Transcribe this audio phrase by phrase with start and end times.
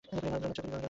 [0.07, 0.79] পিতা নরেন্দ্রনাথ চৌধুরী।